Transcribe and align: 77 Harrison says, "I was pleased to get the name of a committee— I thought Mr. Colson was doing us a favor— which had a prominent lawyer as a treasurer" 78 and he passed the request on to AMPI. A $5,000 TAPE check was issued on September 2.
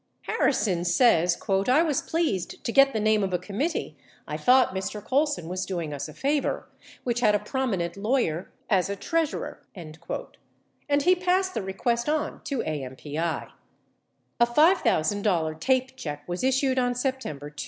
77 0.25 0.35
Harrison 0.39 0.83
says, 0.83 1.37
"I 1.69 1.83
was 1.83 2.01
pleased 2.01 2.63
to 2.63 2.71
get 2.71 2.91
the 2.91 2.99
name 2.99 3.23
of 3.23 3.33
a 3.35 3.37
committee— 3.37 3.95
I 4.27 4.35
thought 4.35 4.73
Mr. 4.73 4.99
Colson 5.05 5.47
was 5.47 5.63
doing 5.63 5.93
us 5.93 6.09
a 6.09 6.13
favor— 6.15 6.67
which 7.03 7.19
had 7.19 7.35
a 7.35 7.39
prominent 7.39 7.95
lawyer 7.95 8.51
as 8.67 8.89
a 8.89 8.95
treasurer" 8.95 9.59
78 9.75 10.37
and 10.89 11.03
he 11.03 11.13
passed 11.13 11.53
the 11.53 11.61
request 11.61 12.09
on 12.09 12.41
to 12.45 12.63
AMPI. 12.63 13.51
A 14.39 14.45
$5,000 14.47 15.59
TAPE 15.59 15.95
check 15.95 16.27
was 16.27 16.43
issued 16.43 16.79
on 16.79 16.95
September 16.95 17.51
2. 17.51 17.57